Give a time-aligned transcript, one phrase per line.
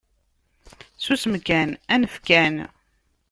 [1.03, 2.55] Susem kan, anef kan.